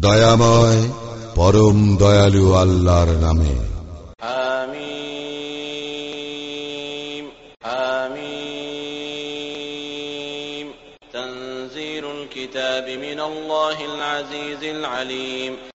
[0.00, 0.88] দয়াময়
[1.34, 3.54] পরম দয়ালু আল্লাহর নামে।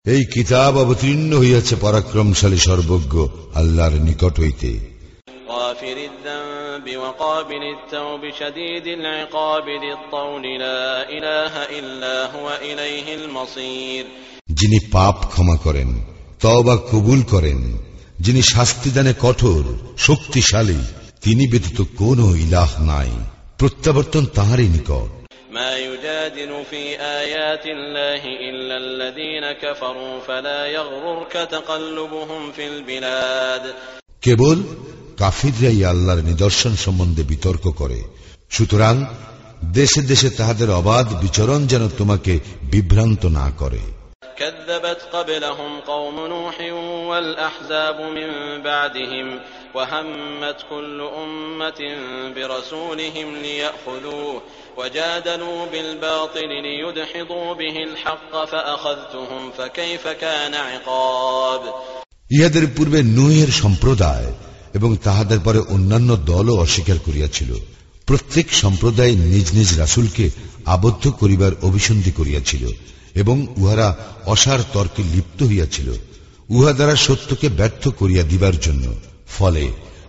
[0.06, 4.92] এই কিতাব অবতীর্ণ হইয়াছে পরাক্রমশালী সর্বজ্ঞ আল্লাহর নিকট হইতে।
[6.81, 14.05] الذنب وقابل التوب شديد العقاب ذي الطول لا إله إلا هو إليه المصير
[14.51, 15.91] যিনি পাপ ক্ষমা করেন
[16.43, 17.61] তওবা কবুল করেন
[18.25, 19.65] যিনি শাস্তিদানে কঠোর
[20.07, 20.81] শক্তিশালী
[21.25, 23.11] তিনি ব্যতীত কোন ইলাহ নাই
[23.61, 25.11] প্রত্যাবর্তন তাহারই নিকট
[25.57, 26.83] ما يجادل في
[27.21, 33.65] آيات الله إلا الذين كفروا فلا يغررك تقلبهم في البلاد
[34.23, 34.59] কেবল
[35.21, 38.01] কাফিররাই আল্লাহর নিদর্শন সম্বন্ধে বিতর্ক করে
[38.51, 38.95] সুতরাং
[39.73, 42.33] দেশে দেশে তাহাদের অবাধ বিচরণ যেন তোমাকে
[42.71, 43.83] বিভ্রান্ত না করে
[44.37, 46.57] كذبت قبلهم قوم نوح
[47.11, 48.29] والأحزاب من
[48.63, 49.27] بعدهم
[49.75, 51.81] وهمت كل أمة
[52.37, 54.43] برسولهم ليأخذوه
[54.77, 61.63] وجادلوا بالباطل ليدحضوا به الحق فأخذتهم فكيف كان عقاب
[62.31, 64.29] ইহাদের পূর্বে নুহের সম্প্রদায়
[64.75, 67.51] এবং তাহাদের পরে অন্যান্য দলও অস্বীকার করিয়াছিল
[68.07, 70.25] প্রত্যেক সম্প্রদায় নিজ নিজ রাসুলকে
[70.67, 72.65] আবদ্ধ করিবার অভিসন্ধি করিয়াছিল
[73.15, 73.89] এবং উহারা
[74.27, 75.89] অসার তর্কে লিপ্ত হইয়াছিল
[76.49, 78.85] উহা দ্বারা সত্যকে ব্যর্থ করিয়া দিবার জন্য
[79.29, 79.65] ফলে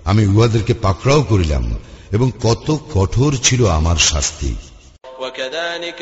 [0.06, 1.66] আমি উহাদেরকে পাকড়াও করিলাম
[2.12, 4.52] এবং কত কঠোর ছিল আমার শাস্তি
[5.22, 6.00] وكذلك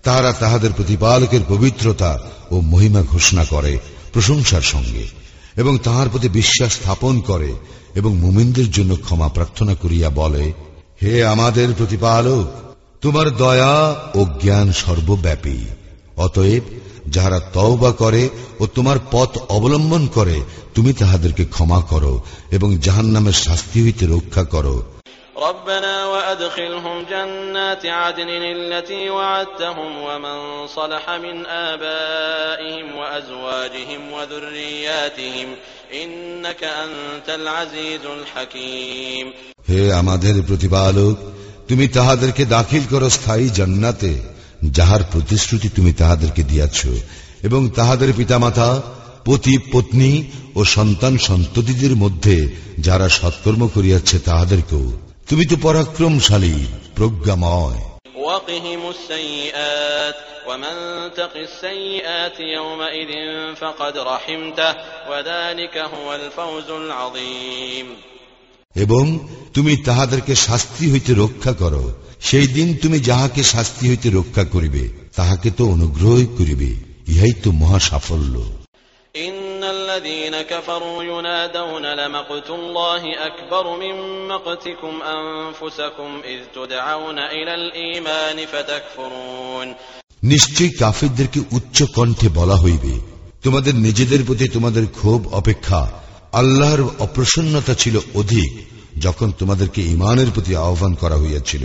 [0.04, 2.12] তাহারা তাহাদের প্রতিপালকের পবিত্রতা
[2.50, 3.72] ও মহিমা ঘোষণা করে
[4.12, 5.04] প্রশংসার সঙ্গে
[5.55, 7.53] এবং তাহার প্রতি বিশ্বাস স্থাপন করে
[7.95, 10.53] এবং মুমিনদের জন্য ক্ষমা প্রার্থনা করিয়া বলে,
[11.03, 15.57] হে আমাদের প্রতিপালক, তোমার দয়া ও জ্ঞান সর্বব্যাপী।
[16.17, 16.61] অতএব,
[17.09, 18.29] যাহারা তওবা করে
[18.59, 20.41] ও তোমার পথ অবলম্বন করে,
[20.75, 24.83] তুমি তাহাদেরকে ক্ষমা করো এবং জাহান্নামের শাস্তি হইতে রক্ষা করো।
[25.38, 35.48] ربنا وأدخلهم جنات عدن التي وعدتهم ومن صلح من آبائهم وأزواجهم وذرياتهم
[35.94, 39.26] إنك أنت العزيز الحكيم
[39.68, 41.16] হে আমাদের প্রতিপালক
[41.68, 44.12] তুমি তাহাদেরকে দাখিল করো স্থায়ী জান্নাতে
[44.70, 46.78] যাহার প্রতিশ্রুতি তুমি তাহাদেরকে দিয়াছ
[47.42, 48.68] এবং তাহাদের পিতামাতা
[49.24, 50.12] পতি পত্নী
[50.54, 52.36] ও সন্তান সন্ততিদের মধ্যে
[52.78, 54.86] যারা সৎকর্ম করিয়াছে তাহাদেরকেও
[55.29, 56.65] তুমি তো পরাক্রমশালী
[56.95, 57.81] প্রজ্ঞাময়।
[68.75, 69.19] এবং
[69.53, 75.51] তুমি তাহাদেরকে শাস্তি হইতে রক্ষা করো। সেই দিন তুমি যাহাকে শাস্তি হইতে রক্ষা করিবে তাহাকে
[75.51, 78.64] তো অনুগ্রহ করিবে। ইহাই তো মহা সাফল্য
[79.14, 83.94] إن الذين كفروا ينادون لمقت الله أكبر من
[84.28, 89.68] مقتكم أنفسكم إذ تدعون إلى الإيمان فتكفرون
[90.22, 92.92] নিশ্চয়ই কাফিরদেরকে উচ্চ কণ্ঠে বলা হইবে
[93.44, 95.80] তোমাদের নিজেদের প্রতি তোমাদের ক্ষোভ অপেক্ষা
[96.32, 98.50] আল্লাহর অপ্রসন্নতা ছিল অধিক
[98.98, 101.64] যখন তোমাদেরকে ইমানের প্রতি আহ্বান করা হইয়াছিল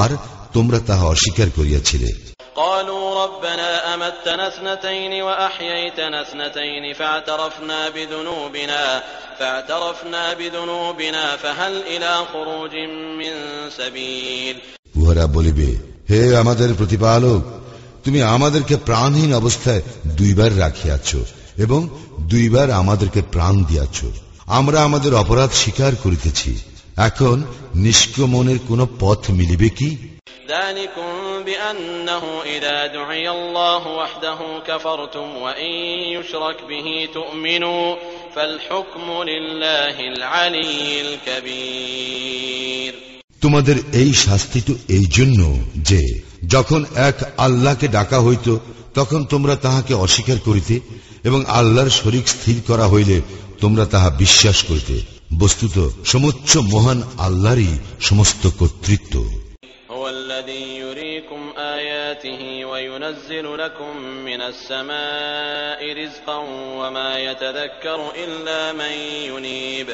[0.00, 0.10] আর
[0.52, 2.10] তোমরা তাহা অস্বীকার করিয়াছিলে
[2.58, 9.02] قالوا ربنا أمتنا اثنتين وأحييتنا اثنتين فاعترفنا بذنوبنا
[9.38, 12.74] فاعترفنا بذنوبنا فهل إلى خروج
[13.18, 13.32] من
[13.70, 14.56] سبيل
[14.96, 15.68] উহারা বলিবে
[16.10, 17.42] হে আমাদের প্রতিপালক
[18.04, 19.82] তুমি আমাদেরকে প্রাণহীন অবস্থায়
[20.18, 21.10] দুইবার রাখিয়াছ
[21.56, 21.80] এবং
[22.32, 23.98] দুইবার আমাদেরকে প্রাণ দিয়াছ
[24.58, 26.52] আমরা আমাদের অপরাধ স্বীকার করিতেছি
[26.99, 27.43] এখন
[27.75, 29.97] নিষ্ক্রমণের কোন পথ মিলিবে কি?
[43.41, 48.57] তোমাদের এই শাস্তি তো এই জন্য যে যখন এক আল্লাহকে ডাকা হইত
[48.93, 50.79] তখন তোমরা তাহাকে অস্বীকার করিতে
[51.23, 53.21] এবং আল্লাহর শরীর স্থির করা হইলে
[53.59, 57.72] তোমরা তাহা বিশ্বাস করিতে। বস্তুত সমুচ্চ মহান আল্লাহরই
[58.08, 59.14] সমস্ত কর্তৃত্ব
[59.94, 61.42] هو الذي يريكم
[61.76, 63.92] آياته وينزل لكم
[64.28, 66.38] من السماء رزقا
[66.80, 68.94] وما يتذكر إلا من
[69.30, 69.88] ينيب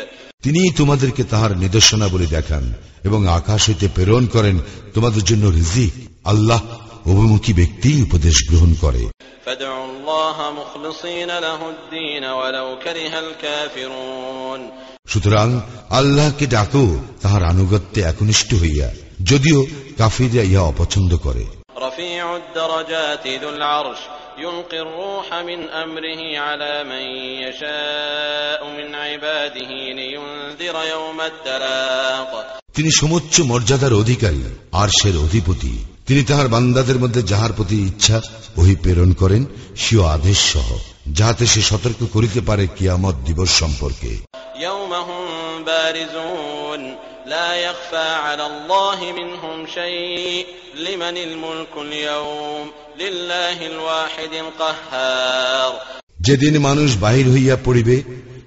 [0.44, 2.64] তিনি তোমাদেরকে তাহার নিদর্শনা বলে দেখান
[3.05, 4.56] এবং আকাশ হইতে প্রেরণ করেন
[4.94, 5.93] তোমাদের জন্য রিজিক
[6.32, 6.61] আল্লাহ
[7.06, 9.02] অভিমুখী ব্যক্তি উপদেশ গ্রহণ করে
[9.46, 14.61] فادعوا الله مخلصين له الدين ولو كره الكافرون
[15.08, 15.49] সুতরাং
[15.90, 16.84] আল্লাহকে ডাকো
[17.22, 18.88] তাহার আনুগত্যে একনিষ্ঠ হইয়া
[19.22, 19.58] যদিও
[19.99, 21.44] কাফিরা ইহা অপছন্দ করে
[21.81, 24.00] رفيع الدرجات ذو العرش
[24.38, 27.05] يلقي الروح من أمره على من
[27.44, 32.32] يشاء من عباده لينذر يوم التلاق
[32.76, 35.72] তিনি সমুচ্চ মর্যাদার অধিকারী আরশের অধিপতি
[36.06, 38.17] তিনি তাহার বান্দাদের মধ্যে যাহার প্রতি ইচ্ছা
[38.56, 39.43] ওহি প্রেরণ করেন
[39.76, 40.69] স্বীয় আদেশ সহ
[41.12, 44.11] যাহাতে সে সতর্ক করিতে পারে কিয়ামত দিবস সম্পর্কে
[44.56, 46.96] يوم هم بارزون
[47.26, 50.46] لا يخفى على الله منهم شيء
[50.76, 52.67] لمن الملك اليوم
[52.99, 55.72] لله الواحد القهار
[56.20, 57.96] যেদিন মানুষ বাহির হইয়া পড়িবে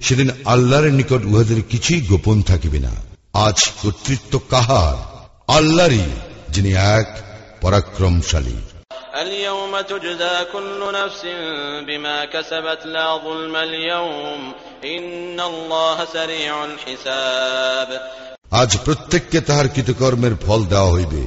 [0.02, 2.94] সেদিন আল্লাহর নিকট উহাদের কিছুই গোপন থাকিবে না
[3.46, 4.98] আজ কর্তৃত্ব কাহার
[5.48, 6.06] আল্লাহরই
[6.54, 7.10] যিনি এক
[7.62, 8.58] পরাক্রমশালী
[9.22, 11.22] اليوم تجزى كل نفس
[11.88, 14.52] بما كسبت لا ظلم اليوم
[14.86, 17.90] إن الله سريع الحساب
[18.62, 21.24] আজ প্রত্যেককে তাহার কৃতকর্মের ফল দেওয়া হইবে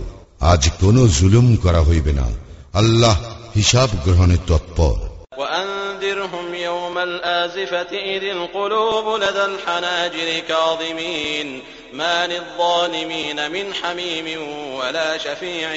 [0.53, 2.27] আজ কোন জুলুম করা হইবে না
[2.75, 3.17] আল্লাহ
[3.57, 4.97] হিসাব গ্রহণে তৎপর
[5.39, 11.49] وأنذرهم يوم الآزفة إذ القلوب لدى الحناجر كاظمين
[11.93, 14.27] ما للظالمين من حميم
[14.75, 15.75] ولا شفيع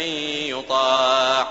[0.53, 1.47] يطاع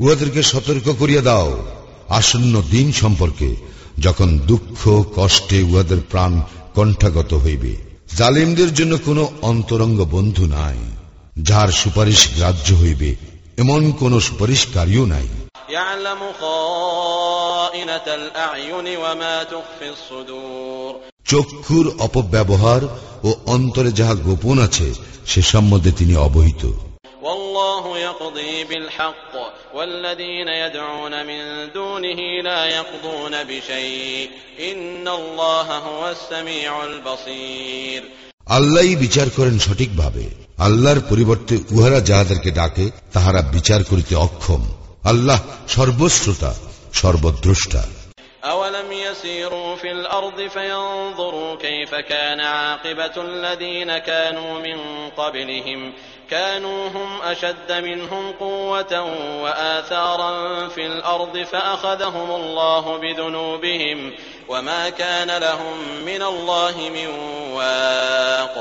[0.00, 1.64] উহাদেরকে সতর্ক করিয়া দাও।
[2.08, 3.56] আসন্ন দিন সম্পর্কে
[3.98, 6.42] যখন দুঃখ কষ্টে উহাদের প্রাণ
[6.74, 7.76] কণ্ঠাগত হইবে।
[8.16, 10.78] জালিমদের জন্য কোনো অন্তরঙ্গ বন্ধু নাই।
[11.42, 13.16] যার সুপারিশ গ্রাহ্য হইবে
[13.56, 15.28] এমন কোন সুপারিশকারীও নাই।
[21.24, 22.80] চক্ষুর অপব্যবহার
[23.24, 24.94] ও অন্তরে যাহা গোপন আছে
[25.26, 26.72] সে সম্বন্ধে তিনি অবহিত।
[27.25, 29.33] والله يقضي بالحق
[29.75, 34.29] والذين يدعون من دونه لا يقضون بشيء
[34.61, 38.03] إن الله هو السميع البصير
[38.47, 40.23] আল্লাহই বিচার করেন সঠিকভাবে
[40.57, 44.61] আল্লাহর পরিবর্তে উহারা যাহাদেরকে ডাকে তাহারা বিচার করিতে অক্ষম
[45.03, 46.51] আল্লাহ সর্বশ্রোতা
[46.93, 47.81] সর্বদ্রষ্টা
[48.45, 54.77] أولم يسيروا في الأرض فينظروا كيف كان عاقبة الذين كانوا من
[55.17, 55.93] قبلهم
[56.29, 58.93] كانوا هم أشد منهم قوة
[59.43, 60.31] وآثارا
[60.67, 64.11] في الأرض فأخذهم الله بذنوبهم
[64.49, 67.07] وما كان لهم من الله من
[67.53, 68.55] واق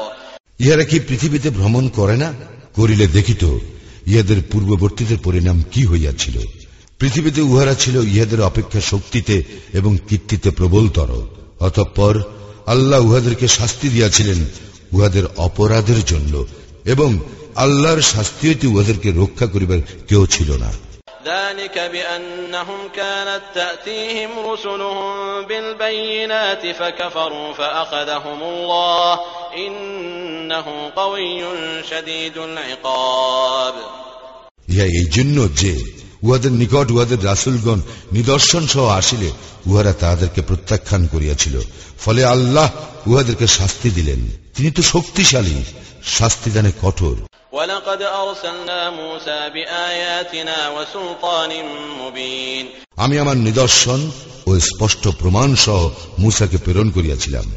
[0.60, 2.28] ইহারা কি পৃথিবীতে ভ্রমণ করে না
[2.74, 3.42] করিলে দেখিত
[4.06, 6.36] ইহাদের পূর্ববর্তীদের পরিণাম কি হইয়াছিল
[7.00, 9.36] পৃথিবীতে উহারা ছিল ইহাদের অপেক্ষা শক্তিতে
[9.72, 11.10] এবং কীর্তিতে প্রবলতর
[11.60, 12.14] অতঃপর
[12.66, 14.38] আল্লাহ উহাদেরকে শাস্তি দিয়াছিলেন
[14.92, 16.34] উহাদের অপরাধের জন্য
[16.84, 17.10] এবং
[17.56, 20.70] আল্লাহর শাস্তি হইতে উহাদেরকে রক্ষা করিবার কেউ ছিল না
[21.26, 25.12] ذلك بأنهم كانت تأتيهم رسلهم
[25.42, 29.18] بالبينات فكفروا فأخذهم الله
[29.56, 31.42] إنه قوي
[31.90, 33.74] شديد العقاب
[34.68, 35.72] ইহা এই জন্য যে
[36.25, 39.31] উহাদের নিকট উহাদের রাসুলগণ নিদর্শন সহ আসিলে
[39.67, 41.61] উহারা তাহাদেরকে প্রত্যাখ্যান করিয়াছিল।
[42.05, 42.69] ফলে আল্লাহ
[43.07, 47.17] উহাদেরকে শাস্তি দিলেন। তিনি তো শক্তিশালী শাস্তি শাস্তিদানে কঠোর।
[52.95, 54.11] আমি আমার নিদর্শন
[54.47, 55.89] ও স্পষ্ট প্রমাণ সহ
[56.19, 57.55] মূসাকে প্রেরণ করিয়াছিলাম।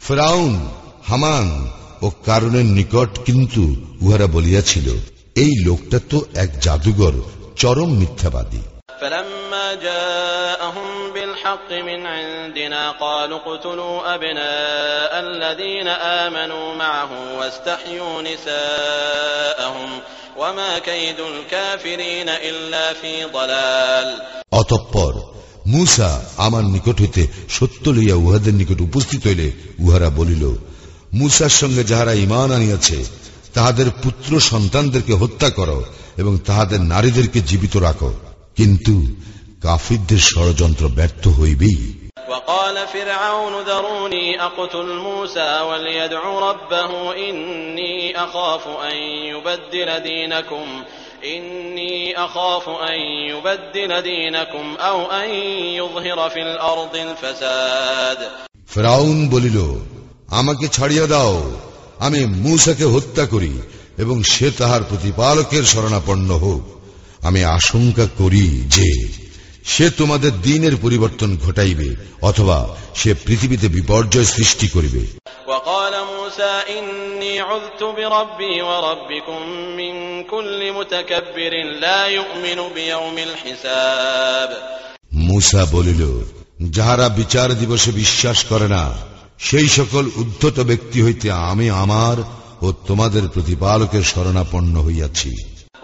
[0.00, 0.68] ফেরাউন
[1.08, 1.70] হামান
[2.01, 3.63] ও কারণের নিকট কিন্তু
[4.01, 4.87] উহারা বলিয়াছিল
[5.35, 7.13] এই লোকটা তো এক জাদুঘর
[7.57, 8.63] চরম মিথ্যাবাদী
[9.01, 15.87] فلما جاءهم بالحق من عندنا قالوا اقتلوا أبناء الذين
[16.23, 19.89] آمنوا معه واستحيوا نساءهم
[20.37, 24.07] وما كيد الكافرين إلا في ضلال
[24.51, 25.13] অতঃপর
[25.67, 29.47] মুসা আমার নিকট হইতে সত্য লইয়া উহাদের নিকট উপস্থিত হইলে
[29.79, 30.43] উহারা বলিল
[31.13, 32.97] মুসার সঙ্গে যাহারা ইমান আনিয়াছে
[33.53, 35.79] তাহাদের পুত্র সন্তানদেরকে হত্যা করো
[36.17, 38.11] এবং তাহাদের নারীদেরকে জীবিত রাখো
[38.55, 38.93] কিন্তু
[39.61, 41.79] কাফিরদের ষড়যন্ত্র ব্যর্থ হইবেই
[42.29, 50.67] وقال فرعون ذروني أقتل موسى وليدع ربه إني أخاف أن يبدل دينكم
[51.25, 52.99] إني أخاف أن
[53.31, 55.29] يبدل دينكم أو أن
[55.79, 58.19] يظهر في الأرض الفساد
[58.73, 59.57] ফেরাউন বলিল
[60.30, 61.60] আমাকে ছাড়িয়ে দাও।
[61.98, 63.60] আমি মূসাকে হত্যা করি
[63.98, 66.80] এবং সে তাহার প্রতিপালকের শরণাপন্ন হোক।
[67.24, 69.08] আমি আশঙ্কা করি যে
[69.64, 75.00] সে তোমাদের দিনের পরিবর্তন ঘটাইবে অথবা সে পৃথিবীতে বিপর্যয় সৃষ্টি করিবে।
[85.12, 86.24] মুসা বলিল
[86.70, 92.17] যাহারা বিচার দিবসে বিশ্বাস করে না সেই সকল উদ্ধত ব্যক্তি হইতে আমি আমার
[92.61, 95.31] ও তোমাদের প্রতিপালকের শরণাপন্ন হইয়াছি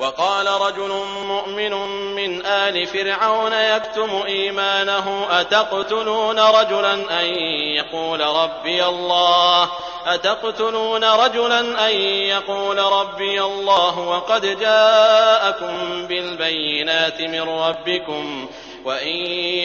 [0.01, 0.91] وقال رجل
[1.27, 1.74] مؤمن
[2.15, 7.25] من آل فرعون يكتم إيمانه أتقتلون رجلا أن
[7.79, 9.70] يقول ربي الله
[10.05, 11.96] أتقتلون رجلا أن
[12.36, 18.48] يقول ربي الله وقد جاءكم بالبينات من ربكم
[18.86, 19.15] وإن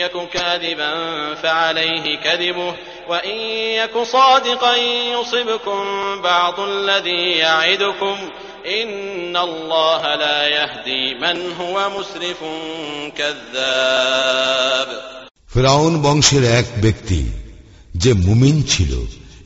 [0.02, 0.90] يك كاذبا
[1.34, 2.74] فعليه كذبه
[3.10, 3.38] وإن
[3.80, 4.76] يك صادقا
[5.14, 5.84] يصبكم
[6.22, 8.16] بعض الذي يعدكم
[8.82, 12.40] إن الله لا يهدي من هو مسرف
[13.16, 14.88] كذاب
[15.54, 17.20] ফেরাউন বংশের এক ব্যক্তি
[17.94, 18.92] যে মুমিন ছিল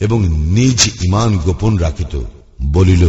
[0.00, 0.18] এবং
[0.56, 2.14] নিজ ইমান গোপন রাখিত
[2.72, 3.04] বলিল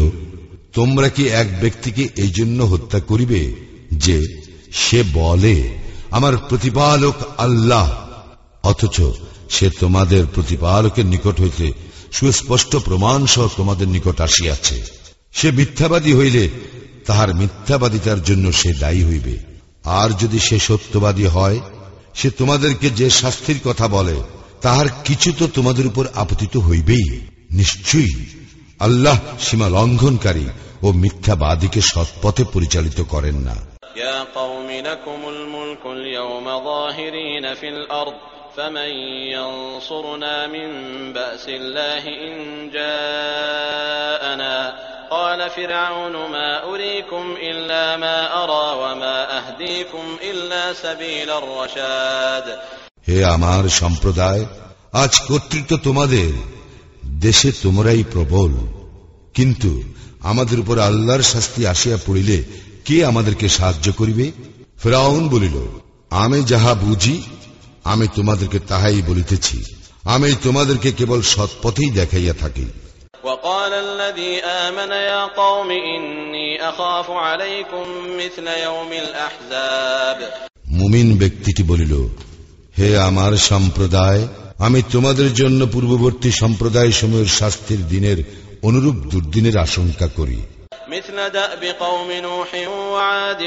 [0.73, 3.41] তোমরা কি এক ব্যক্তিকে এই জন্য হত্যা করিবে
[4.05, 4.17] যে
[4.73, 5.55] সে বলে
[6.11, 7.87] আমার প্রতিপালক আল্লাহ
[8.63, 8.97] অথচ
[9.49, 11.67] সে তোমাদের প্রতিপালকের নিকট হইতে
[12.11, 14.77] সুস্পষ্ট প্রমাণ সহ তোমাদের নিকট আসিয়াছে
[15.33, 16.43] সে মিথ্যাবাদী হইলে
[17.07, 19.35] তাহার মিথ্যাবাদিতার জন্য সে দায়ী হইবে
[19.99, 21.59] আর যদি সে সত্যবাদী হয়
[22.15, 24.15] সে তোমাদেরকে যে শাস্তির কথা বলে
[24.61, 27.07] তাহার কিছু তো তোমাদের উপর আপতিত হইবেই
[27.51, 28.15] নিশ্চয়ই
[28.79, 30.47] আল্লাহ সীমা লঙ্ঘনকারী
[30.83, 33.55] ও মিথ্যাবাদীকে সৎপথে পরিচালিত করেন না
[33.97, 38.17] يا قوم لكم الملك اليوم ظاهرين في الأرض
[38.57, 38.91] فمن
[39.31, 40.69] ينصرنا من
[41.13, 44.57] بأس الله إن جاءنا
[45.11, 52.45] قال فرعون ما أريكم إلا ما أرى وما أهديكم إلا سبيل الرشاد
[53.07, 54.43] হে আমার সম্প্রদায়
[54.93, 56.31] আজ কর্তৃত্ব তোমাদের
[57.25, 58.53] দেশে তোমরাই প্রবল
[59.35, 59.71] কিন্তু
[60.21, 62.37] আমাদের উপর আল্লাহর শাস্তি আসিয়া পড়িলে
[62.85, 64.25] কে আমাদেরকে সাহায্য করিবে
[64.81, 65.55] ফেরাউন বলিল
[66.15, 67.15] আমি যাহা বুঝি
[67.85, 69.57] আমি তোমাদেরকে তাহাই বলিতেছি
[70.05, 72.67] আমি তোমাদেরকে কেবল সৎপথেই দেখাইয়া থাকি
[73.23, 74.33] وقال الذي
[74.63, 77.85] آمن يا قوم إني أخاف عليكم
[78.17, 80.17] مثل يوم الأحزاب
[80.71, 81.93] মুমিন ব্যক্তিটি বলিল
[82.77, 84.21] হে আমার সম্প্রদায়
[84.59, 88.17] আমি তোমাদের জন্য পূর্ববর্তী সম্প্রদায় সময়ের শাস্তির দিনের
[88.63, 90.39] অনুরূপ দুর্দিনের আশঙ্কা করি
[90.87, 93.41] مثل دأب قوم نوح وعاد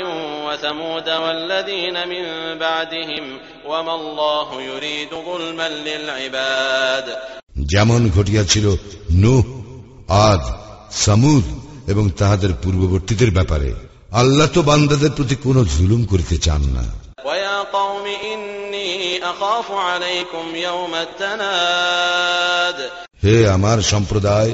[0.46, 2.24] وثمود والذين من
[2.58, 3.24] بعدهم
[3.66, 7.06] وما الله يريد ظلما للعباد
[7.66, 8.66] যেমন ঘটিয়াছিল
[9.24, 9.44] নূহ
[10.28, 10.42] আদ
[11.04, 11.44] সামুদ
[11.88, 13.70] এবং তাহাদের পূর্ববর্তীদের ব্যাপারে
[14.12, 16.84] আল্লাহ তো বান্দাদের প্রতি কোনো জুলুম করিতে চান না
[17.26, 18.90] ويا قوم إني
[19.24, 22.78] أخاف عليكم يوم التناد
[23.24, 24.50] হে আমার সম্প্রদায়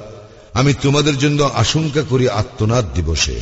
[0.55, 3.35] আমি তোমাদের জন্য আশঙ্কা করি আত্মনাথ দিবসে।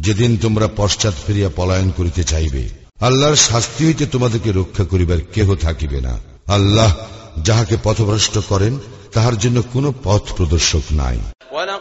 [0.00, 2.68] যেদিন তোমরা পশ্চাৎ ফিরিয়া পলায়ন করিতে চাইবে
[3.00, 6.96] আল্লাহর শাস্তি হইতে তোমাদেরকে রক্ষা করিবার কেহ থাকিবে না। আল্লাহ
[7.42, 8.78] যাহাকে পথভ্রষ্ট করেন
[9.12, 11.18] তাহার জন্য কোন পথ প্রদর্শক নাই।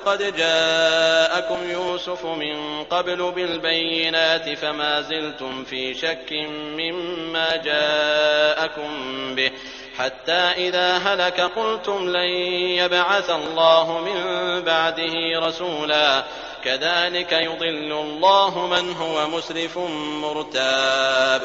[0.06, 6.32] ولقد جاءكم يوسف من قبل بالبينات فما زلتم في شك
[6.78, 8.90] مما جاءكم
[9.34, 9.50] به
[9.98, 12.30] حتى إذا هلك قلتم لن
[12.78, 14.18] يبعث الله من
[14.60, 15.14] بعده
[15.46, 16.24] رسولا
[16.64, 19.78] كذلك يضل الله من هو مسرف
[20.22, 21.42] مرتاب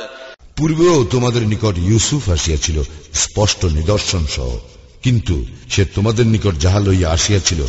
[0.58, 2.78] পূর্বেও তোমাদের নিকট ইউসুফ আসিয়াছিল
[3.24, 4.50] স্পষ্ট নিদর্শন সহ
[5.04, 5.36] কিন্তু
[5.70, 7.62] সে তোমাদের নিকট যাহা লইয়া আসিয়াছিল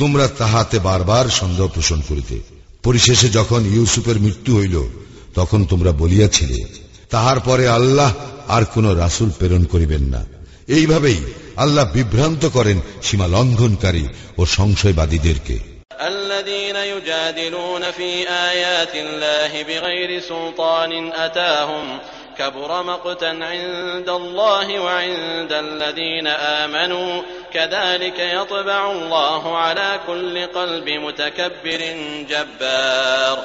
[0.00, 2.36] তোমরা তাহাতে বারবার সন্দেহ পোষণ করিতে
[2.84, 4.76] পরিশেষে যখন ইউসুফের মৃত্যু হইল
[5.34, 6.58] তখন তোমরা বলিয়াছিলে
[7.10, 8.10] তাহার পরে আল্লাহ
[8.48, 10.20] আর কোন রাসুল প্রেরণ করিবেন না
[10.68, 11.18] এইভাবেই
[11.56, 14.04] আল্লাহ বিভ্রান্ত করেন সীমা লঙ্ঘনকারী
[14.38, 15.56] ও সংশয়বাদীদেরকে
[16.10, 18.10] الذين يجادلون في
[18.48, 21.86] آيات الله بغير سلطان أتاهم
[22.40, 26.26] كبر مقتا عند الله وعند الذين
[26.62, 27.22] آمنوا
[27.54, 31.80] كذلك يطبع الله على كل قلب متكبر
[32.30, 33.36] جبار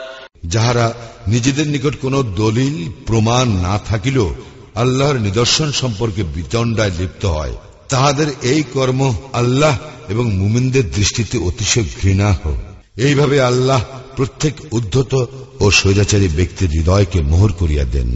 [0.46, 0.88] যাহারা
[1.28, 2.76] নিজেদের নিকট কোনো দলিল
[3.08, 4.30] প্রমাণ না থাকিলেও
[4.76, 7.56] আল্লাহর নিদর্শন সম্পর্কে বিতণ্ডায় লিপ্ত হয়
[7.90, 9.02] তাহাদের এই কর্ম
[9.34, 9.74] আল্লাহ
[10.10, 12.60] এবং মুমিনদের দৃষ্টিতে অতিশয় ঘৃণা হোক
[12.98, 13.82] এইভাবে আল্লাহ
[14.18, 15.14] প্রত্যেক উদ্ধত
[15.60, 18.10] ও স্বৈরাচারী ব্যক্তির হৃদয়কে মোহর করিয়া দেন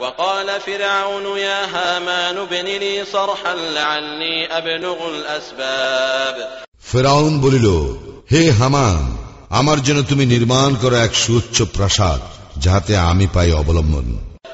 [0.00, 6.36] وقال فرعون يا هامان ابن لي صرحا لعلي أبلغ الأسباب
[6.82, 7.66] ফেরাউন বলিল
[8.32, 8.98] হে হামান
[9.50, 12.20] আমার জন্য তুমি নির্মাণ করো এক সুউচ্চ প্রাসাদ
[12.56, 14.06] যাহাতে আমি পাই অবলম্বন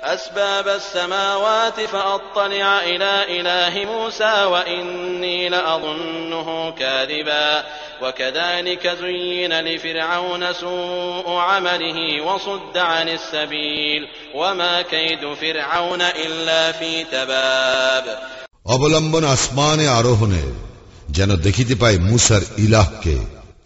[0.05, 7.65] أسباب السماوات فأطلع إلى إله موسى وإني لأظنه كاذبا
[8.03, 14.03] وكذلك زين لفرعون سوء عمله وصد عن السبيل
[14.35, 18.05] وما كيد فرعون إلا في تباب
[18.67, 20.51] অবলম্বন আসমানে আরোহণের
[21.11, 23.17] যেন দেখিতে পাই মুসার ইলাহকে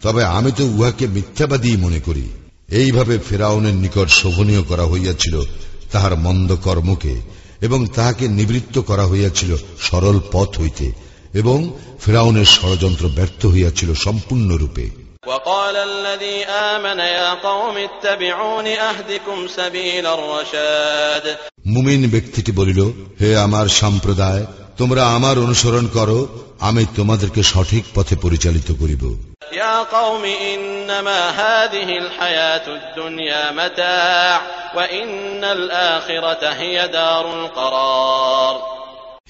[0.01, 2.25] তবে আমি তো উহাকে মিথ্যাবাদী মনে করি
[2.69, 5.35] এইভাবে ফেরাউনের নিকট শোভনীয় করা হইয়াছিল
[5.91, 7.15] তাহার মন্দ কর্মকে
[7.61, 10.87] এবং তাহাকে নিবৃত্ত করা হইয়াছিল সরল পথ হইতে
[11.33, 11.57] এবং
[11.99, 14.85] ফেরাউনের ষড়যন্ত্র ব্যর্থ হইয়াছিল সম্পূর্ণরূপে
[15.27, 16.37] وقال الذي
[16.71, 21.25] آمن يا قوم اتبعون أهدكم سبيل الرشاد
[21.67, 22.79] মুমিন ব্যক্তিটি বলিল
[23.21, 24.43] হে আমার সম্প্রদায়
[24.77, 26.19] তোমরা আমার অনুসরণ করো
[26.60, 29.18] আমি তোমাদেরকে সঠিক পথে পরিচালিত করিব।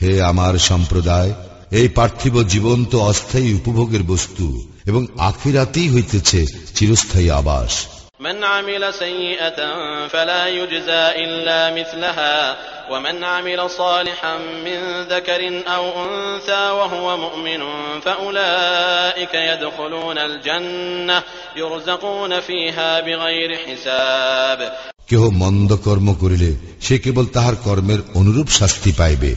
[0.02, 1.32] হে আমার সম্প্রদায়
[1.70, 9.59] এই পার্থিব জীবন তো অস্থায়ী উপভোগের বস্তু এবং আখিরাতেই হইতেছে চিরস্থায়ী আবাস। من عمل سيئة
[10.07, 12.57] فلا يجزى إلا مثلها
[12.91, 17.61] ومن عمل صالحا من ذكر أو أنثى وهو مؤمن
[18.01, 21.23] فأولئك يدخلون الجنة
[21.55, 24.59] يرزقون فيها بغير حساب
[25.07, 26.51] কেহ মন্দ কর্ম করিলে
[26.81, 29.31] সে কেবল তাহার কর্মের অনুরূপ শাস্তি পাইবে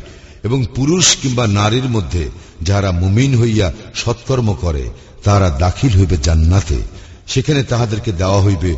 [0.44, 2.24] এবং পুরুষ কিংবা নারীর মধ্যে
[2.62, 4.84] যাহারা মুমিন হইয়া সৎকর্ম করে
[5.24, 6.78] তাহারা দাখিল হইবে জান্নাতে
[7.30, 8.72] সেখানে তাহাদেরকে দেওয়া হইবে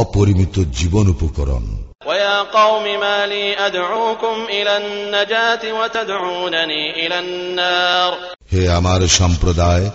[0.00, 1.64] অপরিমিত জীবন উপকরণ
[2.08, 8.10] ويا قوم ما لي أدعوكم إلى النجاة وتدعونني إلى النار
[8.52, 9.86] হে আমার সম্প্রদায়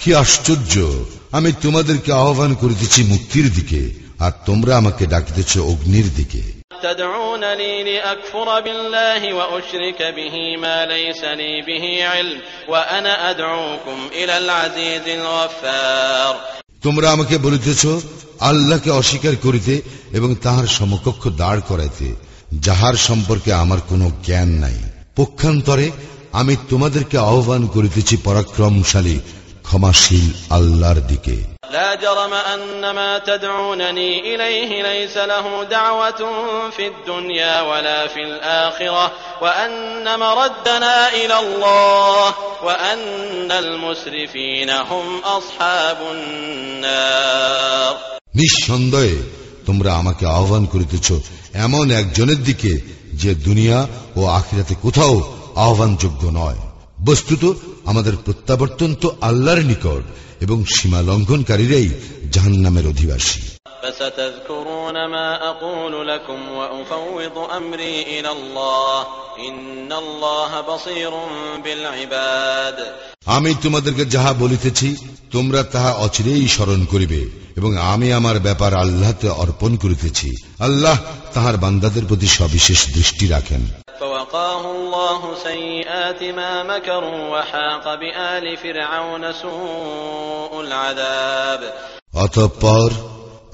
[0.00, 0.74] কি আশ্চর্য
[1.32, 3.82] আমি তোমাদেরকে আহ্বান করিতেছি মুক্তির দিকে
[4.20, 6.42] আর তোমরা আমাকে ডাকিতেছ অগ্নির দিকে
[6.82, 16.34] تدعونني لأكفر بالله وأشرك به ما ليس لي به علم وأنا أدعوكم إلى العزيز الغفار
[16.83, 17.85] তোমরা আমাকে বলিতেছ
[18.39, 22.15] আল্লাহকে অস্বীকার করিতে এবং তাহার সমকক্ষ দাঁড় করাইতে,
[22.59, 24.73] যাহার সম্পর্কে আমার কোনো জ্ঞান নাই।
[25.15, 25.91] পক্ষান্তরে
[26.31, 29.19] আমি তোমাদেরকে আহ্বান করিতেছি, পরাক্রমশালী
[29.62, 31.36] ক্ষমাশীল আল্লাহর দিকে
[31.70, 36.20] لا جرم أن ما تدعونني إليه ليس له دعوة
[36.70, 47.94] في الدنيا ولا في الآخرة وأن مردنا إلى الله وأن المسرفين هم أصحاب النار
[48.34, 49.18] নিঃসন্দেহে
[49.66, 51.08] তোমরা আমাকে আহ্বান করিতেছ
[51.56, 52.72] এমন একজনের দিকে
[53.14, 53.78] যে দুনিয়া
[54.16, 55.14] ও আখিরাতে কোথাও
[55.56, 56.58] আহ্বানযোগ্য নয়
[57.04, 57.42] বস্তুত
[57.85, 60.03] আমাদের প্রত্যাবর্তন তো আল্লাহর নিকট
[60.41, 61.89] এবং সীমা লঙ্ঘনকারীরাই
[62.31, 63.41] জাহান নামের অধিবাসী।
[63.82, 69.06] فستذكرون ما أقول لكم وأفوض أمري إلى الله
[69.48, 71.12] إن الله بصير
[71.64, 72.78] بالعباد
[73.28, 74.88] আমি তোমাদেরকে যাহা বলিতেছি
[75.32, 77.20] তোমরা তাহা অচিরেই স্মরণ করিবে
[77.56, 80.28] এবং আমি আমার ব্যাপার আল্লাহতে অর্পণ করিতেছি
[80.60, 80.96] আল্লাহ
[81.34, 83.62] তাহার বান্দাদের প্রতি সবিশেষ দৃষ্টি রাখেন
[84.00, 91.60] فوقاه الله سيئات ما مكروا وحاق بآل فرعون سوء العذاب
[92.14, 92.90] অতঃপর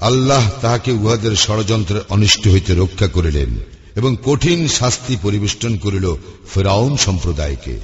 [0.00, 3.50] আল্লাহ তাহাকে উহাদের ষড়যন্ত্রের অনিষ্ট হইতে রক্ষা করিলেন
[3.96, 6.16] এবং কঠিন শাস্তি পরিবেষ্টন করিল
[6.54, 7.78] ফেরাউন সম্প্রদায়কে।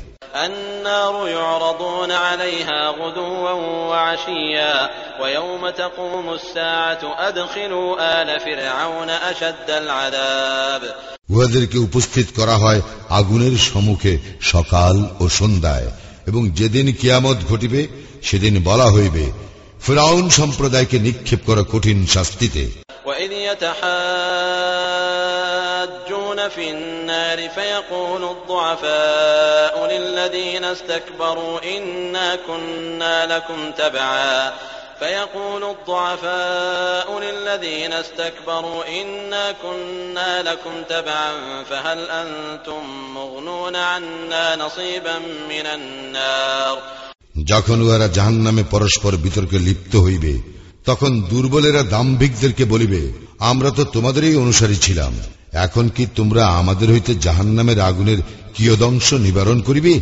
[11.31, 15.90] উহাদেরকে উপস্থিত করা হয় আগুনের সম্মুখে সকাল ও সন্ধ্যায়
[16.26, 17.87] এবং যেদিন কিয়ামত ঘটিবে
[18.22, 19.33] সেদিন বলা হইবে
[19.86, 22.63] ফেরাউন সম্প্রদায়কে নিক্ষেপ করা কঠিন শাস্তিতে
[23.05, 23.31] وإذ
[25.12, 34.53] يتحاجون في النار فيقول الضعفاء للذين استكبروا إنا كنا لكم تبعا
[34.99, 41.31] فيقول الضعفاء للذين استكبروا إنا كنا لكم تبعا
[41.69, 45.17] فهل أنتم مغنون عنا نصيبا
[45.49, 46.77] من النار
[47.44, 50.38] যখন উহারা জাহান নামে পরস্পর বিতর্কে লিপ্ত হইবে
[50.85, 55.12] তখন দুর্বলেরা দাম্ভিকদেরকে বলিবে আমরা তো তোমাদেরই অনুসারী ছিলাম।
[55.53, 58.18] এখন কি তোমরা আমাদের হইতে জাহান নামের আগুনের
[58.55, 60.01] কিয়দংশ নিবারণ করিবে?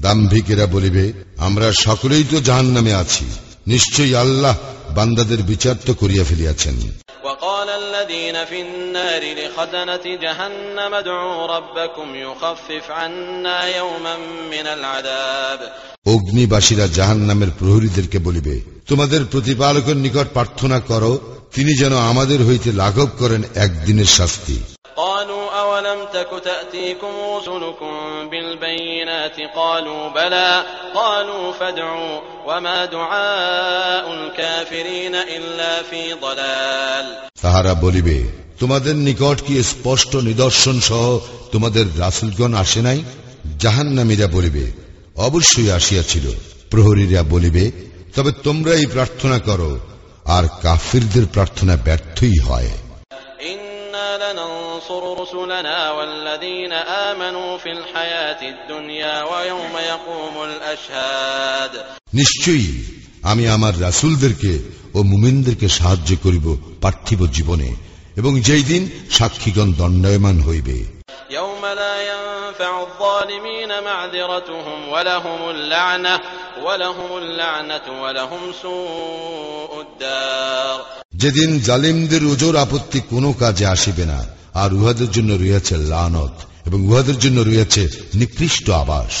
[0.00, 3.24] দাম্ভিকেরা বলিবে আমরা সকলেই তো জাহান নামে আছি।
[3.66, 4.56] নিশ্চয়ই আল্লাহ
[4.94, 6.74] বান্দাদের বিচার তো করিয়া ফেলিয়াছেন।
[7.23, 14.15] وقال الذين في النار لخزنة جهنم ادعوا ربكم يخفف عنا يوما
[14.51, 15.59] من العذاب
[16.07, 18.55] অগ্নিবাসীরা জাহান নামের প্রহরীদেরকে বলিবে
[18.87, 21.11] তোমাদের প্রতিপালকের নিকট প্রার্থনা করো
[21.55, 24.57] তিনি যেন আমাদের হইতে লাঘব করেন একদিনের শাস্তি
[25.01, 25.42] قالوا
[25.73, 27.93] أولم تك تأتيكم رسلكم
[28.29, 30.63] بالبينات قالوا بلى
[30.95, 37.05] قالوا فادعوا وما دعاء الكافرين إلا في ضلال
[37.43, 38.17] তাহারা বলিবে
[38.59, 41.05] তোমাদের নিকট কি স্পষ্ট নিদর্শন সহ
[41.53, 42.99] তোমাদের রাসুলগণ আসে নাই
[43.59, 44.65] জাহান্নামীরা বলিবে
[45.17, 46.25] অবশ্যই আসিয়াছিল
[46.71, 47.63] প্রহরীরা বলিবে
[48.15, 49.71] তবে তোমরাই প্রার্থনা করো
[50.27, 52.82] আর কাফিরদের প্রার্থনা ব্যর্থই হয় إنا
[54.21, 56.73] لننصر رسلنا والذين
[57.09, 61.71] آمنوا في الحياة الدنيا ويوم يقوم الأشهاد
[62.13, 62.69] নিশ্চয়ই
[63.23, 64.53] আমি আমার রাসুলদেরকে
[64.95, 66.47] ও মুমিনদেরকে সাহায্য করিব
[66.81, 67.69] পার্থিব জীবনে
[68.17, 70.77] এবং যেই দিন সাক্ষীগণ দণ্ডায়মান হইবে
[81.23, 82.55] يوم لا ينفع الظالمين معذرتهم ولهم اللعنة ولهم اللعنة ولهم سوء الدار যেদিন জালিমদের ওজোর
[82.55, 84.19] আপত্তি কোনো কাজে আসিবে না
[84.53, 87.81] আর উহাদের জন্য রয়েছে লানত এবং উহাদের জন্য রয়েছে
[88.13, 89.15] নিকৃষ্ট আবাস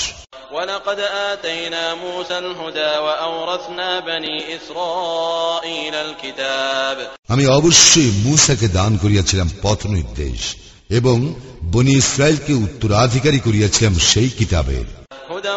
[0.53, 6.97] ولقد آتينا موسى الهدى وأورثنا بني إسرائيل الكتاب
[7.29, 10.41] আমি অবশ্যই মূসাকে দান করিয়াছিলাম পথ নির্দেশ
[10.89, 11.17] এবং
[11.63, 14.85] বনি ইসরায়েলকে উত্তরাধিকারী করিয়াছিলাম সেই কিতাবের
[15.29, 15.55] هدى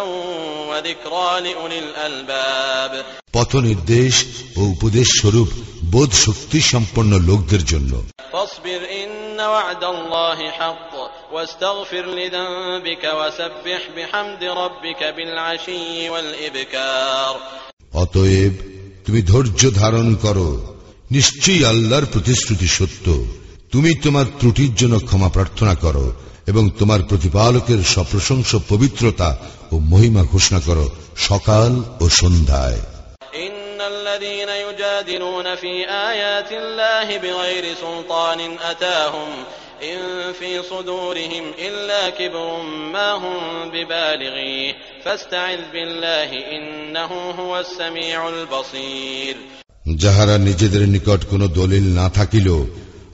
[0.70, 2.92] وذكرى لأولي الألباب
[3.33, 4.14] পথ নির্দেশ
[4.57, 5.50] ও উপদেশ স্বরূপ
[5.91, 8.04] বোধ শক্তি সম্পন্ন লোকদের জন্য।
[17.93, 18.52] অতএব
[19.06, 20.76] তুমি ধৈর্য ধারণ করো।
[21.12, 23.26] নিশ্চয়ই আল্লাহর প্রতিশ্রুতি সত্য।
[23.71, 26.13] তুমি তোমার ত্রুটির জন্য ক্ষমা প্রার্থনা করো
[26.47, 29.38] এবং তোমার প্রতিপালকের সপ্রশংস পবিত্রতা
[29.71, 32.96] ও মহিমা ঘোষণা করো সকাল ও সন্ধ্যায়।
[33.87, 35.72] الذين يجادلون في
[36.11, 39.31] آيات الله بغير سلطان أتاهم
[39.83, 39.98] إن
[40.33, 44.72] في صدورهم إلا كبر ما هم ببالغيه
[45.05, 49.37] فاستعذ بالله إنه هو السميع البصير
[50.02, 52.48] যাহারা নিজেদের নিকট কোনো দলিল না থাকিল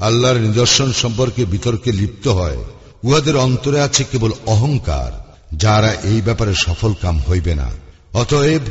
[0.01, 2.59] আল্লাহর নিদর্শন সম্পর্কে বিতর্কে লিপ্ত হয়
[3.05, 5.11] উহাদের অন্তরে আছে কেবল অহংকার
[5.55, 7.69] যারা এই ব্যাপারে সফল কাম হইবে না
[8.15, 8.65] অতএব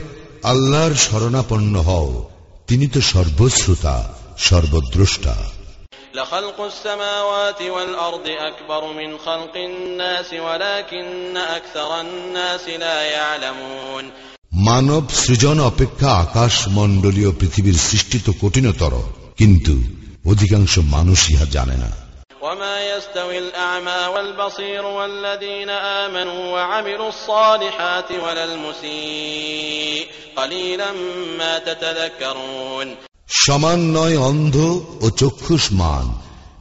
[0.43, 2.10] আল্লাহর শরণাপন্ন হও
[2.67, 3.96] তিনি তো সর্বশ্রোতা
[4.38, 5.36] সর্বদ্রষ্টা
[6.13, 14.04] لخلق السماوات والأرض أكبر من خلق الناس ولكن أكثر الناس لا يعلمون
[14.67, 18.93] মানব সৃজন অপেক্ষা আকাশ মণ্ডলীয় পৃথিবীর সৃষ্টি তো কঠিনতর
[19.38, 19.76] কিন্তু
[20.26, 21.89] অধিকাংশ মানুষ ইহা জানে না
[22.41, 30.91] وما يستوي الأعمى والبصير والذين آمنوا وعملوا الصالحات ولا المسيء قليلا
[31.38, 32.96] ما تتذكرون
[33.38, 34.56] সমান নয় অন্ধ
[35.02, 36.08] ও চক্ষুষ মান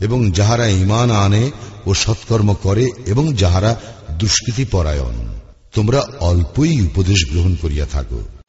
[0.00, 1.44] এবং যাহারা ইমান আনে
[1.86, 3.72] ও সৎকর্ম করে এবং যাহারা
[4.20, 5.16] দুষ্কৃতি পরায়ণ
[5.74, 8.39] তোমরা অল্পই উপদেশ গ্রহণ করিয়া থাকো إن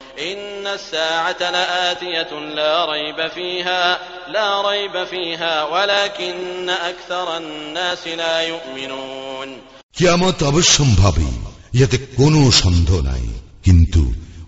[0.71, 9.49] الساعة لآتية لا ريب فيها لا ريب فيها ولكن أكثر الناس لا يؤمنون
[9.97, 11.29] কিয়ামত অবশ্যম্ভাবী
[11.73, 13.25] ইহাতে কোনো সন্দেহ নাই
[13.65, 14.01] কিন্তু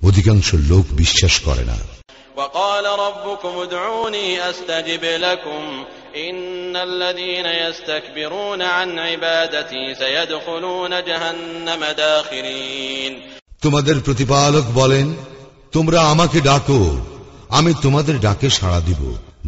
[0.04, 1.78] অধিকাংশ লোক বিশ্বাস করে না
[2.38, 5.64] وقال ربكم ادعوني أستجب لكم
[6.18, 13.14] إن الذين يستكبرون عن عبادتي سيدخلون جهنم داخرين
[13.64, 15.08] তোমাদের প্রতিপালক বলেন
[15.74, 16.82] তোমরা আমাকে ডাকো
[17.50, 19.02] আমি তোমাদের ডাকে সাড়া দিব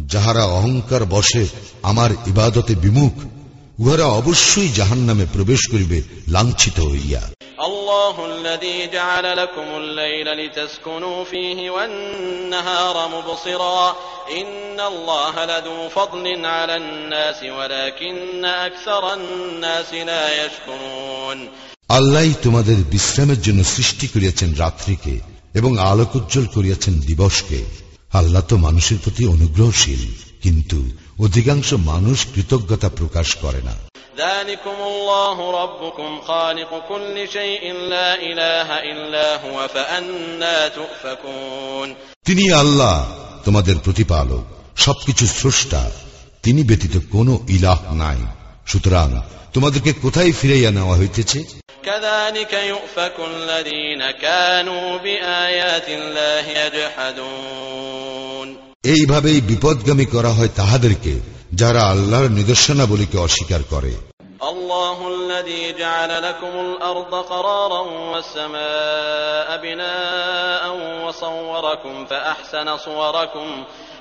[0.06, 1.44] যাহারা অহংকার বসে
[1.82, 3.14] আমার ইবাদতে বিমুখ
[3.78, 7.22] উহারা অবশ্যই জাহান নামে প্রবেশ করিবে লাঞ্ছিত হইয়া
[7.62, 13.96] الله الله الذي جعل لكم الليل لتسكنوا فيه والنهار مبصرا
[14.32, 21.38] إن الله لذو فضل على الناس ولكن أكثر الناس لا يشكرون
[21.90, 25.14] আল্লাহ তোমাদের বিশ্রামের জন্য সৃষ্টি করিয়াছেন রাত্রিকে
[25.53, 27.65] এবং আলোক উজ্জ্বল করিয়াছেন দিবসকে।
[28.13, 33.75] আল্লাহ তো মানুষের প্রতি অনুগ্রহশীল কিন্তু অধিকাংশ মানুষ কৃতজ্ঞতা প্রকাশ করে না।
[42.25, 43.07] তিনি আল্লাহ
[43.45, 45.91] তোমাদের প্রতিপালক সবকিছু স্রষ্টা
[46.43, 48.36] তিনি ব্যতীত কোনো ইলাহ নাই।
[48.66, 49.08] সুতরাং
[49.52, 51.40] তোমাদেরকে কোথায় ফিরাইয়া নেওয়া হইতেছে
[51.84, 58.48] كذلك يؤفك الذين كانوا بآيات الله يجحدون
[58.86, 61.12] এইভাবেই বিপদগামী করা হয় তাহাদেরকে
[61.54, 63.92] যারা আল্লাহর নিদর্শনাবলীকে অস্বীকার করে
[64.42, 70.62] الله الذي جعل لكم الأرض قرارا والسماء بناء
[71.04, 73.48] وصوركم فأحسن صوركم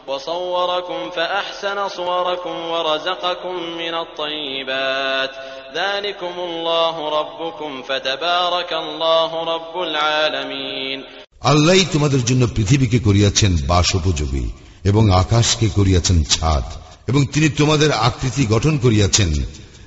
[0.07, 5.31] وصوركم فأحسن صوركم ورزقكم من الطيبات
[5.75, 10.99] ذلكم الله ربكم فتبارك الله رب العالمين
[11.41, 14.45] আল্লাহ তোমাদের জন্য পৃথিবীকে করিয়াছেন বাস উপযোগী
[14.83, 16.65] এবং আকাশকে করিয়াছেন ছাদ
[17.07, 19.29] এবং তিনি তোমাদের আকৃতি গঠন করিয়াছেন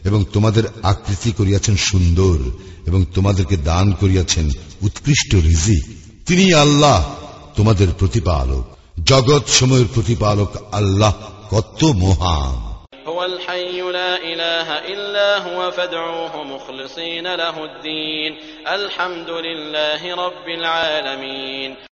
[0.05, 2.39] এবং তোমাদের আকৃতি করিয়াছেন সুন্দর
[2.87, 4.47] এবং তোমাদেরকে দান করিয়াছেন
[4.83, 5.85] উৎকৃষ্ট রিজিক
[6.27, 6.99] তিনি আল্লাহ
[7.57, 8.65] তোমাদের প্রতিপালক
[9.06, 11.14] জগৎ সময়ের প্রতিপালক আল্লাহ
[11.52, 12.70] কত মহান।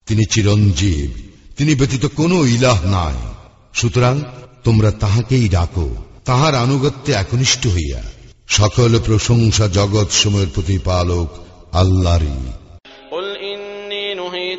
[0.05, 3.33] তিনি চিরঞ্জীব তিনি ব্যতীত কোন ইলাহ নাই।
[3.73, 4.21] সুতরাং
[4.63, 8.01] তোমরা তাহাকেই ডাকো তাহার আনুগত্যে একনিষ্ঠ হইয়া।
[8.47, 11.27] সকল প্রশংসা জগৎ সময়ের প্রতিপালক
[11.71, 12.64] আল্লাহরী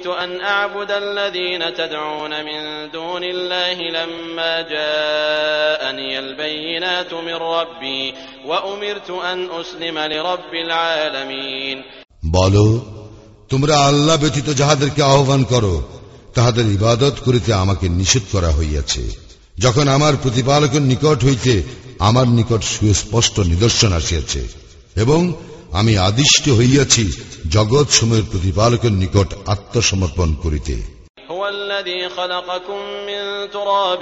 [0.06, 8.14] نهيت أن أعبد الذين تدعون من دون الله لما جاءني البينات من ربي
[8.46, 11.78] وأمرت أن أسلم لرب العالمين
[12.32, 12.66] বলো
[13.52, 15.76] তোমরা আল্লাহ ব্যতীত যাহাদেরকে আহ্বান করো
[16.36, 19.04] তাহাদের ইবাদত করিতে আমাকে নিষেধ করা হইয়াছে
[19.58, 21.54] যখন আমার প্রতিপালকের নিকট হইতে
[22.00, 24.42] আমার নিকট সুস্পষ্ট নিদর্শন আসিয়াছে
[24.96, 25.20] এবং
[25.72, 27.04] আমি আদিষ্ট হইয়াছি
[27.50, 30.76] জগৎ সময়ের প্রতিপালকের নিকট আত্মসমর্পণ করিতে
[31.32, 34.02] هو الذي خلقكم من تراب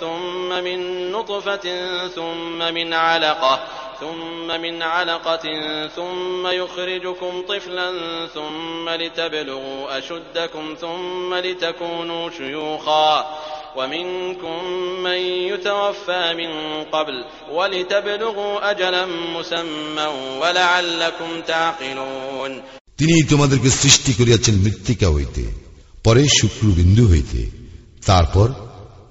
[0.00, 0.78] ثم من
[1.12, 1.66] نطفة
[2.08, 3.54] ثم من علقة
[4.00, 5.44] ثم من علقة
[5.88, 7.88] ثم يخرجكم طفلا
[8.26, 13.10] ثم لتبلغوا أشدكم ثم لتكونوا شيوخا
[13.76, 14.64] ومنكم
[15.02, 16.50] من يتوفى من
[16.84, 20.06] قبل ولتبلغوا أجلا مسمى
[20.40, 22.52] ولعلكم تعقلون
[22.98, 25.42] তিনি তোমাদেরকে সৃষ্টি করিয়াছেন মৃত্তিকা হইতে
[26.04, 27.40] পরে শুক্রবিন্দু হইতে
[28.06, 28.48] তারপর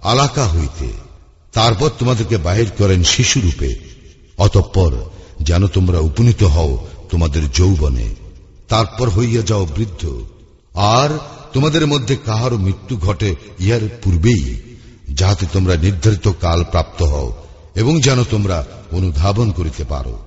[0.03, 0.87] আলাকা হইতে
[1.53, 3.69] তারপর তোমাদেরকে বাহির করেন শিশুরূপে
[4.40, 4.94] অতঃপর
[5.42, 8.14] যেন তোমরা উপনীত হও তোমাদের যৌবনে।
[8.68, 10.20] তারপর হইয়া যাও বৃদ্ধ।
[10.74, 11.18] আর
[11.52, 14.60] তোমাদের মধ্যে কাহার মৃত্যু ঘটে ইহার পূর্বেই
[15.14, 17.34] যাহাতে তোমরা নির্ধারিত কাল প্রাপ্ত হও
[17.74, 20.18] এবং যেন তোমরা অনুধাবন করিতে পারো।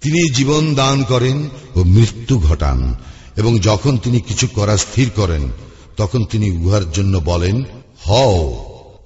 [0.00, 2.96] তিনি জীবন দান করেন ও মৃত্যু ঘটান।
[3.37, 5.43] এবং যখন তিনি কিছু করা স্থির করেন
[5.97, 7.55] তখন তিনি উহার জন্য বলেন
[8.07, 8.37] হও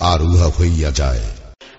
[0.02, 1.26] আর উহা হইয়া যায়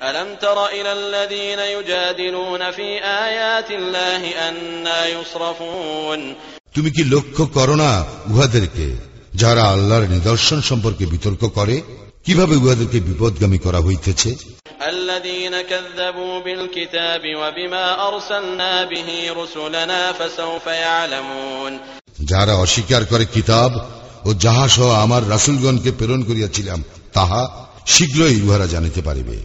[0.02, 2.88] ألم تر إلى الذين يجادلون في
[3.24, 6.20] آيات الله أنا يصرفون
[6.74, 7.92] তুমি কি লক্ষ্য করো না
[8.28, 8.86] উহাদেরকে
[9.34, 11.76] যারা আল্লাহর নিদর্শন সম্পর্কে বিতর্ক করে
[12.24, 14.30] কিভাবে উহাদেরকে বিপদগামী করা হইতেছে
[22.25, 23.71] যারা অস্বীকার করে কিতাব
[24.25, 27.49] ও যাহা সহ আমার রাসুলগণকে প্রেরণ করিয়াছিলাম তাহা
[27.87, 29.37] শীঘ্রই উহারা জানিতে পারিবে।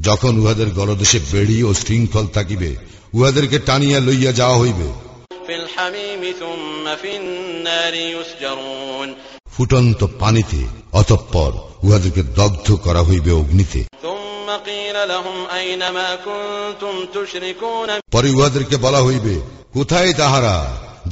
[0.00, 2.76] যখন উহাদের গলদেশে বেড়ি ও শৃঙ্খল থাকিবে
[3.14, 4.92] উহাদেরকে টানিয়া লইয়া যাওয়া হইবে।
[9.48, 14.21] ফুটন্ত পানিতে অতঃপর উহাদেরকে দগ্ধ করা হইবে অগ্নিতে। তুম
[14.61, 19.35] ثم قيل لهم أين ما كنتم تشركون পরে উহাদেরকে বলা হইবে
[19.75, 20.55] কোথায় তাহারা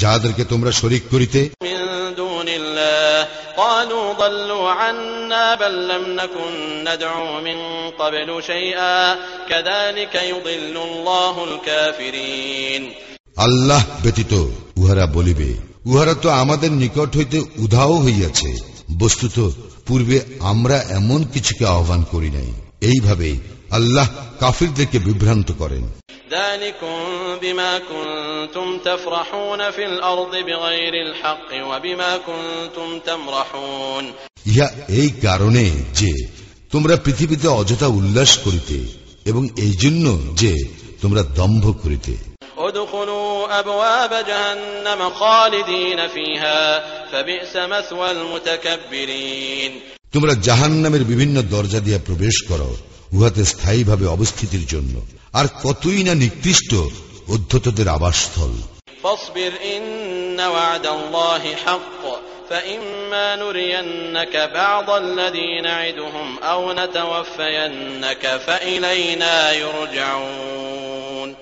[0.01, 1.79] যাহাদেরকে তোমরা শরিক করিতে من
[2.15, 7.57] دون الله قالوا ضلوا عنا بل لم نكن ندعو من
[7.99, 8.99] قبل شيئا
[9.49, 12.83] كذلك يضل الله الكافرين
[13.37, 14.33] আল্লাহ ব্যতীত
[14.77, 15.49] উহারা বলিবে
[15.89, 18.51] উহারা তো আমাদের নিকট হইতে উধাও হইয়াছে
[19.01, 19.37] বস্তুত
[19.87, 20.17] পূর্বে
[20.51, 22.49] আমরা এমন কিছুকে আহ্বান করি নাই
[22.80, 23.36] এইভাবে
[23.70, 24.08] আল্লাহ
[24.40, 25.84] কাফিরদেরকে বিভ্রান্ত করেন।
[34.46, 36.26] ইহা এই কারণে যে
[36.70, 38.78] তোমরা পৃথিবীতে অযথা উল্লাস করিতে
[39.24, 40.68] এবং এই জন্য যে
[41.00, 42.30] তোমরা দম্ভ করিতে।
[50.15, 52.35] ادخلوا أبواب جهنم خالدين فيها فبئس مثوى المتكبرين তোমরা জাহান নামের বিভিন্ন দরজা দিয়া প্রবেশ
[52.49, 52.69] করো
[53.11, 55.01] উহাতে স্থায়ীভাবে অবস্থিতির জন্য
[55.33, 56.71] আর কতই না নিকৃষ্ট
[57.29, 58.53] অধ্যতদের আবাসস্থল
[59.03, 62.03] فاصبر إن وعد الله حق
[62.49, 71.35] فإما نرينك بعض الذي نعدهم أو نتوفينك فإلينا يرجعون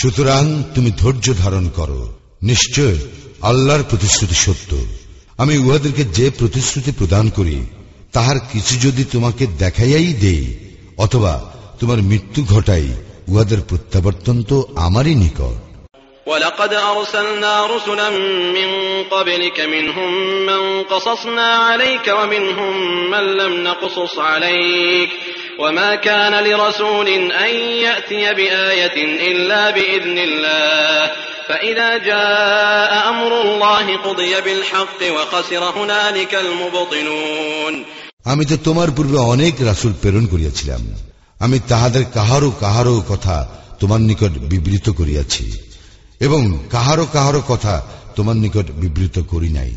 [0.00, 2.00] সুতরাং তুমি ধৈর্য ধারণ করো
[2.42, 2.96] নিশ্চয়
[3.42, 4.70] আল্লাহর প্রতিশ্রুতি সত্য
[5.38, 7.58] আমি উহাদেরকে যে প্রতিশ্রুতি প্রদান করি
[8.14, 10.44] তাহার কিছু যদি তোমাকে দেখাইয়াই দেই
[10.96, 11.32] অথবা
[11.80, 12.86] তোমার মৃত্যু ঘটাই
[13.28, 15.56] উহাদের প্রত্যাবর্তন তো আমারই নিকট
[16.26, 18.10] ولقد أرسلنا رسلا
[18.56, 18.70] من
[19.10, 20.12] قبلك منهم
[20.46, 22.74] من قصصنا عليك ومنهم
[23.10, 25.10] من لم نقصص عليك
[25.58, 27.08] وما كان لرسول
[27.44, 27.54] أن
[27.86, 28.96] يأتي بآية
[29.30, 31.12] إلا بإذن الله
[31.48, 37.84] فإذا جاء أمر الله قضي بالحق وخسر هنالك المبطلون
[38.25, 40.87] আমি তো তোমার পূর্বে অনেক রাসূল প্রেরণ করিয়াছিলাম।
[41.39, 43.47] আমি তাহাদের কাহারও কাহারও কথা
[43.79, 45.51] তোমার নিকট বিবৃত করিয়াছি
[46.19, 47.83] এবং কাহারও কাহারও কথা
[48.15, 49.75] তোমার নিকট বিবৃত করি নাই।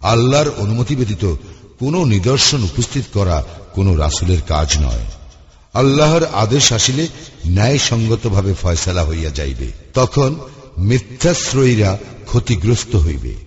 [0.00, 1.34] আল্লাহর অনুমতি ব্যতীত
[1.78, 3.44] কোন নিদর্শন উপস্থিত করা
[3.74, 5.04] কোন রাসূলের কাজ নয়।
[5.74, 7.08] আল্লাহর আদেশ আসিলে
[7.46, 10.36] ন্যায়সঙ্গতভাবে ফয়সালা হইয়া যাইবে। তখন
[10.78, 13.45] মিথ্যাশ্রয়ীরা ক্ষতিগ্রস্ত হইবে।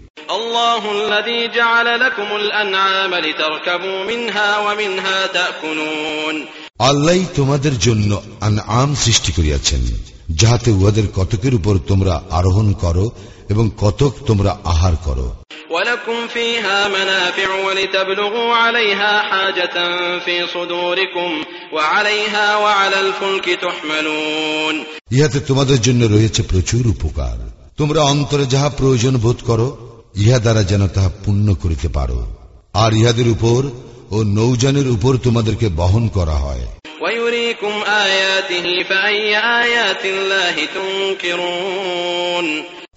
[0.49, 6.37] الله الذي جعل لكم الأنعام لتركبوا منها ومنها تأكلون
[6.81, 8.11] আল্লাহ তোমাদের জন্য
[8.81, 9.83] আম সৃষ্টি করিয়াছেন
[10.41, 13.07] যাহাতে উহাদের কতকের উপর তোমরা আরোহণ করো
[13.51, 15.29] এবং কতক তোমরা আহার করো
[15.71, 19.77] ولكم فيها منافع ولتبلغوا عليها حاجة
[20.19, 21.31] في صدوركم
[21.73, 24.75] وعليها وعلى الفلك تحملون
[25.11, 27.37] ইহাতে তোমাদের জন্য রয়েছে প্রচুর উপকার
[27.79, 29.69] তোমরা অন্তরে যাহা প্রয়োজন বোধ করো
[30.17, 32.19] ইহা দ্বারা যেন তাহা পূর্ণ করিতে পারো
[32.75, 33.61] আর ইহাদের উপর
[34.11, 36.65] ও নৌযানের উপর তোমাদেরকে বহন করা হয়
[37.05, 39.23] ويريكم آياته فأي
[39.63, 42.47] آيات الله تنكرون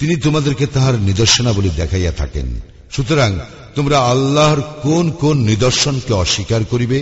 [0.01, 2.47] তিনি তোমাদেরকে তাহার নিদর্শনাবলী দেখাইয়া থাকেন
[2.91, 3.31] সুতরাং
[3.75, 6.99] তোমরা আল্লাহর কোন কোন নিদর্শনকে অস্বীকার করিবে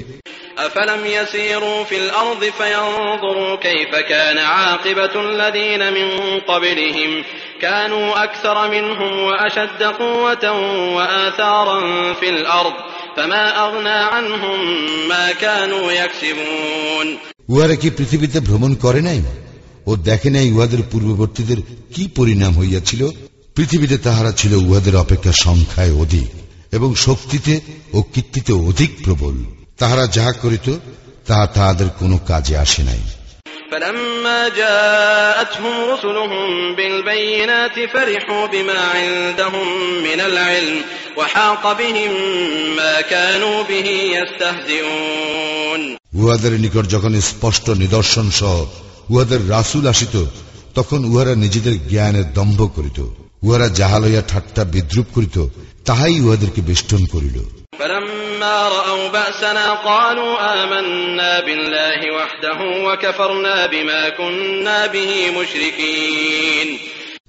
[0.68, 6.08] أفلم يسيروا في الأرض فينظروا كيف كان عاقبة الذين من
[6.42, 7.12] قبلهم
[7.62, 10.46] كانوا أكثر منهم وأشد قوة
[10.96, 11.80] وآثارا
[12.14, 12.74] في الأرض
[13.18, 14.60] فما أغنى عنهم
[15.08, 17.08] ما كانوا يكسبون
[17.50, 19.20] উহারা কি পৃথিবীতে ভ্রমণ করে নাই
[19.90, 21.60] ও দেখে নাই উহাদের পূর্ববর্তীদের
[21.94, 23.02] কি পরিণাম হইয়াছিল
[23.56, 26.30] পৃথিবীতে তাহারা ছিল উহাদের অপেক্ষা সংখ্যায় অধিক
[26.72, 27.54] এবং শক্তিতে
[27.94, 29.36] ও কীর্তিতে অধিক প্রবল
[29.78, 30.68] তাহারা যাহা করিত
[31.26, 33.04] তাহা তাহাদের কোনো কাজে আসে নাই
[33.72, 36.44] فلما جاءتهم رسلهم
[36.76, 39.68] بالبينات فرحوا بما عندهم
[40.04, 40.78] من العلم
[41.18, 42.12] وحاق بهم
[42.76, 45.82] ما كانوا به يستهزئون
[46.16, 48.56] উহাদের নিকট যখন স্পষ্ট নিদর্শন সহ
[49.11, 50.25] উহাদের রাসুল আসিত
[50.75, 52.99] তখন উহারা নিজেদের জ্ঞানের দম্ভ করিত।
[53.43, 55.37] উহারা যাহা লইয়া ঠাট্টা বিদ্রুপ করিত
[55.85, 57.37] তাহাই উহাদেরকে বেষ্টন করিল।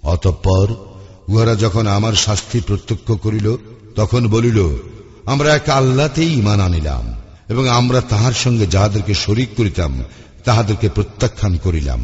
[0.03, 0.67] অতঃপর
[1.29, 3.47] উহারা যখন আমার শাস্তি প্রত্যক্ষ করিল
[3.95, 4.59] তখন বলিল
[5.25, 7.05] আমরা এক আল্লাতেই ইমান আনিলাম
[7.49, 10.03] এবং আমরা তাহার সঙ্গে যাহাদেরকে শরিক করিতাম
[10.44, 12.02] তাহাদেরকে প্রত্যাখ্যান করিলাম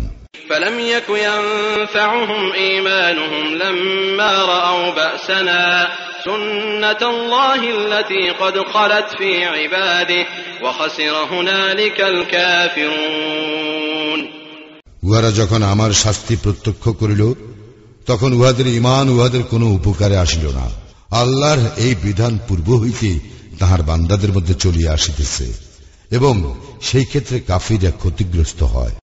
[0.50, 5.62] فلم يك ينفعهم إيمانهم لما رأوا بأسنا
[6.24, 10.24] سنة الله التي قد خلت في عباده
[10.64, 11.98] وخسر هنالك
[13.12, 14.20] الكافرون
[15.02, 17.22] উহারা যখন আমার শাস্তি প্রত্যক্ষ করিল
[18.06, 20.66] তখন উহাদের ইমান উহাদের কোনো উপকারে আসিল না
[21.20, 23.10] আল্লাহর এই বিধান পূর্ব হইতে
[23.60, 25.46] তাহার বান্দাদের মধ্যে চলিয়া আসিতেছে
[26.11, 28.91] এবং সেই ক্ষেত্রে কাফিরা ক্ষতিগ্রস্ত হয়।